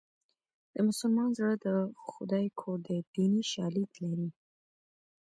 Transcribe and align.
د 0.73 0.75
مسلمان 0.87 1.29
زړه 1.37 1.53
د 1.65 1.67
خدای 2.09 2.45
کور 2.59 2.77
دی 2.87 2.99
دیني 3.15 3.43
شالید 3.53 3.91
لري 4.03 4.29